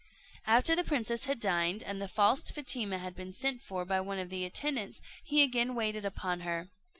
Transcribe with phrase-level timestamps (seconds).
[0.47, 4.17] After the princess had dined, and the false Fatima had been sent for by one
[4.17, 6.69] of the attendants, he again waited upon her.